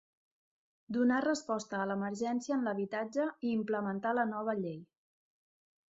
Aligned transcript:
Donar 0.97 1.17
resposta 1.25 1.77
a 1.81 1.85
l'emergència 1.91 2.55
en 2.57 2.65
l'habitatge 2.69 3.27
i 3.51 3.55
implementar 3.61 4.19
la 4.21 4.29
nova 4.35 4.57
llei. 4.63 4.85